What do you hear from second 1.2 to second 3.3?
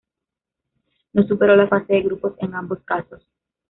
superó la fase de grupos en ambos casos.